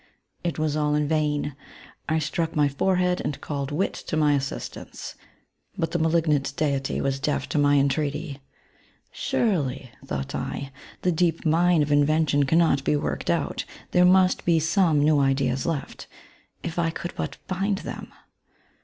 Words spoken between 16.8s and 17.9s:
could but find